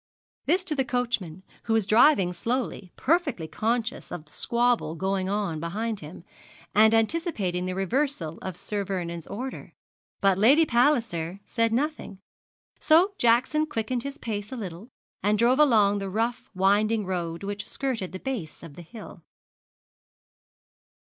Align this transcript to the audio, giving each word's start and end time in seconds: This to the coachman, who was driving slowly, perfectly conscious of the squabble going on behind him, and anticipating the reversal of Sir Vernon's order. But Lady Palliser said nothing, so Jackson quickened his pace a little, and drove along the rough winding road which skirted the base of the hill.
This 0.47 0.63
to 0.63 0.73
the 0.73 0.83
coachman, 0.83 1.43
who 1.65 1.73
was 1.73 1.85
driving 1.85 2.33
slowly, 2.33 2.91
perfectly 2.95 3.47
conscious 3.47 4.11
of 4.11 4.25
the 4.25 4.31
squabble 4.31 4.95
going 4.95 5.29
on 5.29 5.59
behind 5.59 5.99
him, 5.99 6.23
and 6.73 6.95
anticipating 6.95 7.67
the 7.67 7.75
reversal 7.75 8.39
of 8.39 8.57
Sir 8.57 8.83
Vernon's 8.83 9.27
order. 9.27 9.75
But 10.19 10.39
Lady 10.39 10.65
Palliser 10.65 11.39
said 11.45 11.71
nothing, 11.71 12.17
so 12.79 13.13
Jackson 13.19 13.67
quickened 13.67 14.01
his 14.01 14.17
pace 14.17 14.51
a 14.51 14.57
little, 14.57 14.89
and 15.21 15.37
drove 15.37 15.59
along 15.59 15.99
the 15.99 16.09
rough 16.09 16.49
winding 16.55 17.05
road 17.05 17.43
which 17.43 17.69
skirted 17.69 18.11
the 18.11 18.17
base 18.19 18.63
of 18.63 18.73
the 18.73 18.81
hill. 18.81 19.21